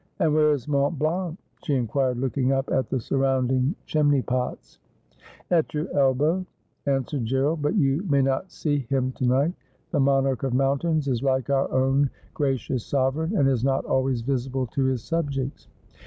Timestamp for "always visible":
13.85-14.65